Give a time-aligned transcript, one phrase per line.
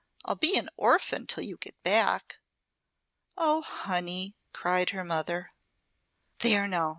[0.25, 2.39] "I'll be an orphan till you get back."
[3.37, 5.51] "Oh, honey!" cried her mother.
[6.39, 6.89] "There now!"